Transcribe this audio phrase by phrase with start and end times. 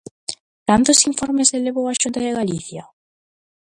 [0.67, 2.83] ¿Cantos informes elevou á Xunta de Galicia?